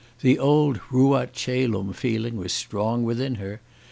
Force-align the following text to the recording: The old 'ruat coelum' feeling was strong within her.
The 0.21 0.39
old 0.39 0.79
'ruat 0.89 1.31
coelum' 1.35 1.93
feeling 1.93 2.35
was 2.35 2.51
strong 2.51 3.03
within 3.03 3.35
her. 3.35 3.61